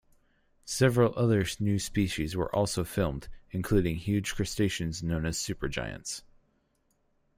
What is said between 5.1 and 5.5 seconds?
as